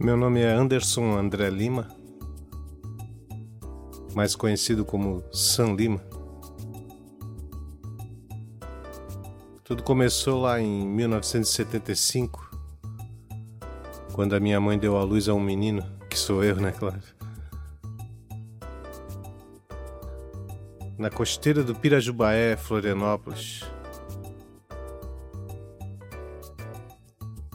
[0.00, 1.88] Meu nome é Anderson André Lima,
[4.14, 6.00] mais conhecido como Sam Lima.
[9.64, 12.48] Tudo começou lá em 1975,
[14.12, 17.02] quando a minha mãe deu à luz a um menino, que sou eu, né, claro.
[20.96, 23.64] Na costeira do Pirajubaé, Florianópolis.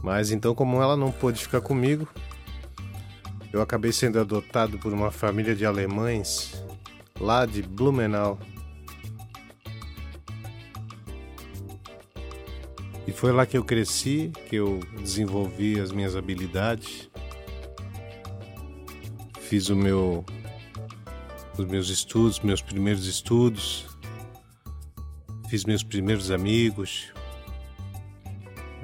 [0.04, 2.06] Mas então, como ela não pôde ficar comigo,
[3.54, 6.66] eu acabei sendo adotado por uma família de alemães
[7.20, 8.40] lá de Blumenau.
[13.06, 17.10] E foi lá que eu cresci, que eu desenvolvi as minhas habilidades.
[19.40, 20.26] Fiz o meu
[21.56, 23.86] os meus estudos, meus primeiros estudos.
[25.48, 27.14] Fiz meus primeiros amigos.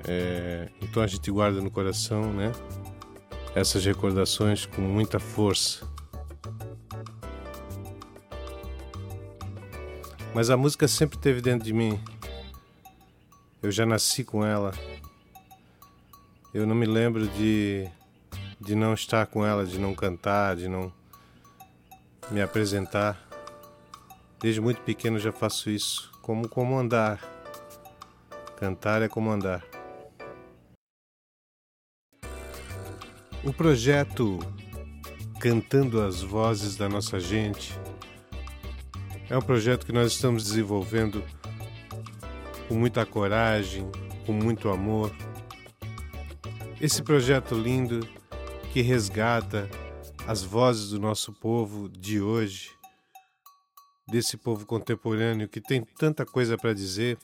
[0.08, 2.52] É, então a gente guarda no coração, né?
[3.56, 5.88] Essas recordações com muita força.
[10.34, 12.00] Mas a música sempre esteve dentro de mim.
[13.62, 14.74] Eu já nasci com ela.
[16.54, 17.88] Eu não me lembro de,
[18.60, 20.94] de não estar com ela, de não cantar, de não
[22.32, 23.20] me apresentar.
[24.40, 27.20] Desde muito pequeno já faço isso, como andar.
[28.58, 29.32] Cantar é como
[33.50, 34.38] O projeto
[35.40, 37.74] Cantando as Vozes da Nossa Gente
[39.28, 41.24] é um projeto que nós estamos desenvolvendo
[42.68, 43.90] com muita coragem,
[44.24, 45.12] com muito amor.
[46.80, 48.08] Esse projeto lindo
[48.72, 49.68] que resgata
[50.28, 52.70] as vozes do nosso povo de hoje,
[54.08, 57.18] desse povo contemporâneo que tem tanta coisa para dizer,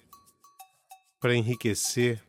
[1.19, 2.19] para enriquecer,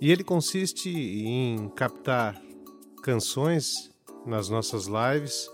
[0.00, 2.40] e ele consiste em captar
[3.02, 3.90] canções
[4.26, 5.50] nas nossas lives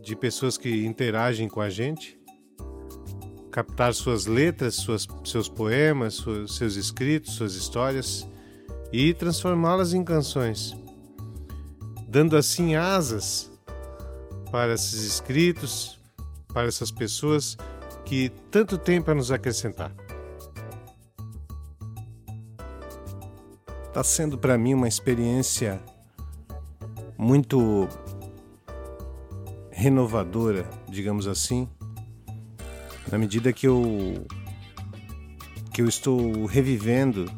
[0.00, 2.18] de pessoas que interagem com a gente,
[3.50, 8.26] captar suas letras, suas, seus poemas, suas, seus escritos, suas histórias
[8.90, 10.74] e transformá-las em canções,
[12.08, 13.50] dando assim asas
[14.50, 15.98] para esses escritos,
[16.52, 17.56] para essas pessoas
[18.04, 19.94] que tanto têm para nos acrescentar.
[23.92, 25.78] Está sendo para mim uma experiência
[27.18, 27.86] muito
[29.70, 31.68] renovadora, digamos assim,
[33.10, 34.24] na medida que eu
[35.74, 37.30] que eu estou revivendo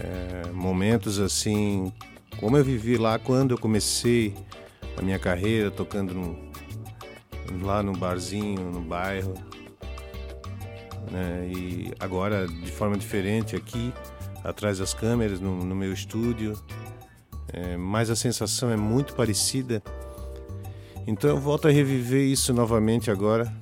[0.00, 1.92] é, momentos assim,
[2.40, 4.34] como eu vivi lá quando eu comecei
[4.96, 6.36] a minha carreira tocando no,
[7.64, 9.34] lá no barzinho, no bairro,
[11.12, 13.92] né, e agora de forma diferente aqui
[14.46, 16.56] atrás das câmeras, no, no meu estúdio,
[17.52, 19.82] é, mas a sensação é muito parecida.
[21.06, 23.52] Então eu volto a reviver isso novamente agora,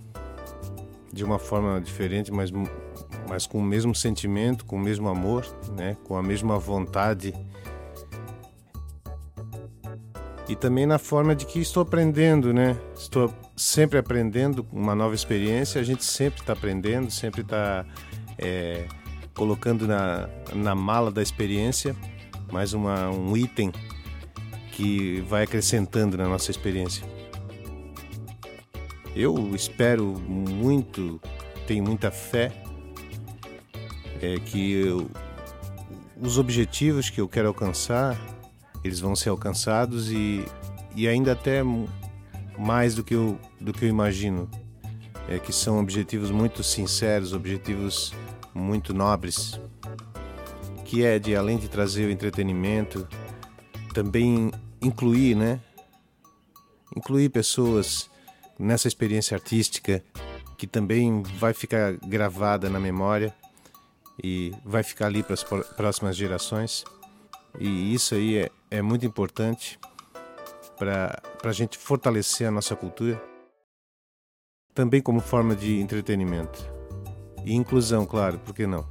[1.13, 2.51] de uma forma diferente, mas,
[3.29, 5.47] mas com o mesmo sentimento, com o mesmo amor,
[5.77, 5.97] né?
[6.05, 7.35] com a mesma vontade.
[10.47, 12.77] E também na forma de que estou aprendendo, né?
[12.95, 17.87] Estou sempre aprendendo uma nova experiência, a gente sempre está aprendendo, sempre está.
[18.37, 18.87] É,
[19.35, 21.95] colocando na, na mala da experiência
[22.51, 23.73] mais uma, um item
[24.71, 27.05] que vai acrescentando na nossa experiência.
[29.15, 31.21] Eu espero muito,
[31.67, 32.53] tenho muita fé
[34.21, 35.11] é, que eu,
[36.21, 38.19] os objetivos que eu quero alcançar,
[38.83, 40.45] eles vão ser alcançados e,
[40.97, 41.63] e ainda até
[42.59, 44.49] mais do que eu, do que eu imagino.
[45.27, 48.13] É, que são objetivos muito sinceros, objetivos
[48.55, 49.61] muito nobres,
[50.85, 53.07] que é de além de trazer o entretenimento,
[53.93, 55.61] também incluir, né?
[56.97, 58.09] Incluir pessoas
[58.59, 60.03] nessa experiência artística
[60.57, 63.35] que também vai ficar gravada na memória
[64.23, 66.85] e vai ficar ali para as próximas gerações.
[67.59, 69.79] E isso aí é, é muito importante
[70.77, 73.23] para a gente fortalecer a nossa cultura,
[74.75, 76.74] também como forma de entretenimento.
[77.45, 78.87] E inclusão, claro, por que não?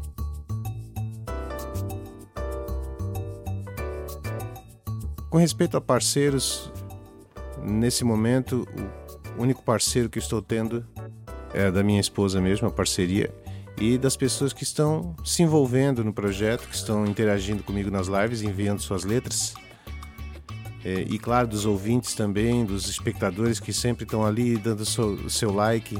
[5.29, 6.71] Com respeito a parceiros,
[7.63, 8.67] nesse momento,
[9.35, 10.85] o único parceiro que estou tendo
[11.53, 13.33] é da minha esposa mesmo, a parceria,
[13.77, 18.43] e das pessoas que estão se envolvendo no projeto, que estão interagindo comigo nas lives,
[18.43, 19.55] enviando suas letras.
[20.85, 25.51] É, e claro, dos ouvintes também, dos espectadores que sempre estão ali dando seu, seu
[25.51, 25.97] like,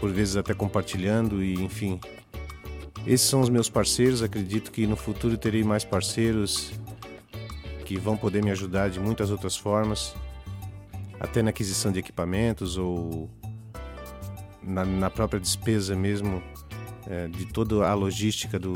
[0.00, 2.00] por vezes até compartilhando e enfim,
[3.06, 4.22] Esses são os meus parceiros.
[4.22, 6.72] Acredito que no futuro terei mais parceiros
[7.84, 10.14] que vão poder me ajudar de muitas outras formas,
[11.18, 13.28] até na aquisição de equipamentos ou
[14.62, 16.42] na, na própria despesa mesmo
[17.06, 18.74] é, de toda a logística do,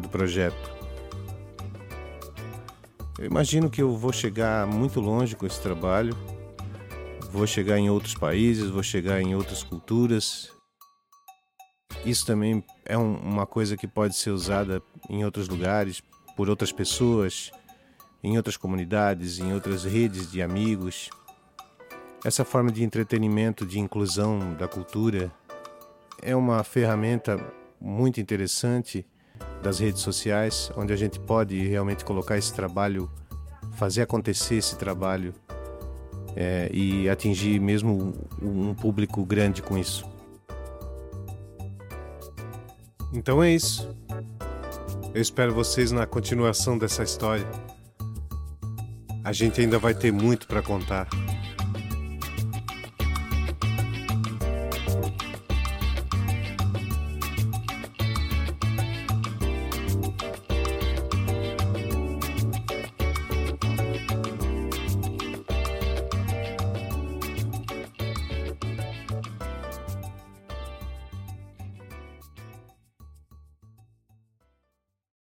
[0.00, 0.74] do projeto.
[3.18, 6.16] Eu imagino que eu vou chegar muito longe com esse trabalho,
[7.30, 10.55] vou chegar em outros países, vou chegar em outras culturas.
[12.06, 14.80] Isso também é um, uma coisa que pode ser usada
[15.10, 16.00] em outros lugares,
[16.36, 17.50] por outras pessoas,
[18.22, 21.10] em outras comunidades, em outras redes de amigos.
[22.24, 25.32] Essa forma de entretenimento, de inclusão da cultura,
[26.22, 27.40] é uma ferramenta
[27.80, 29.04] muito interessante
[29.60, 33.10] das redes sociais, onde a gente pode realmente colocar esse trabalho,
[33.72, 35.34] fazer acontecer esse trabalho
[36.36, 40.15] é, e atingir mesmo um público grande com isso.
[43.16, 43.88] Então é isso.
[45.14, 47.46] Eu espero vocês na continuação dessa história.
[49.24, 51.08] A gente ainda vai ter muito para contar.